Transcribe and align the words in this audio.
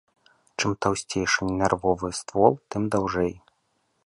Чым 0.57 0.71
таўсцейшы 0.85 1.41
нервовы 1.59 2.09
ствол, 2.21 2.53
тым 2.73 2.83
даўжэй. 2.97 3.33